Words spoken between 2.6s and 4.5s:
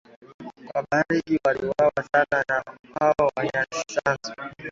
na hao Wanyisanzu